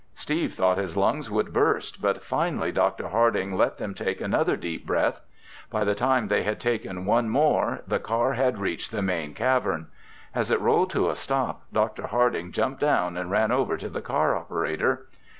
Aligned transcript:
Steve 0.15 0.55
thought 0.55 0.79
his 0.79 0.97
lungs 0.97 1.29
would 1.29 1.53
burst, 1.53 2.01
but 2.01 2.23
finally 2.23 2.71
Dr. 2.71 3.09
Harding 3.09 3.55
let 3.55 3.77
them 3.77 3.93
take 3.93 4.19
another 4.19 4.57
deep 4.57 4.83
breath. 4.83 5.21
By 5.69 5.83
the 5.83 5.93
time 5.93 6.27
they 6.27 6.41
had 6.41 6.59
taken 6.59 7.05
one 7.05 7.29
more, 7.29 7.83
the 7.87 7.99
car 7.99 8.33
had 8.33 8.57
reached 8.57 8.91
the 8.91 9.03
main 9.03 9.35
cavern. 9.35 9.89
As 10.33 10.49
it 10.49 10.59
rolled 10.59 10.89
to 10.89 11.11
a 11.11 11.15
stop, 11.15 11.65
Dr. 11.71 12.07
Harding 12.07 12.51
jumped 12.51 12.81
down 12.81 13.15
and 13.15 13.29
ran 13.29 13.51
over 13.51 13.77
to 13.77 13.89
the 13.89 14.01
car 14.01 14.35
operator. 14.35 15.05